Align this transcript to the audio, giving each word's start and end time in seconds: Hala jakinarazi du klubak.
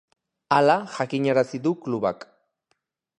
Hala 0.55 0.77
jakinarazi 0.95 1.61
du 1.67 1.75
klubak. 1.85 2.29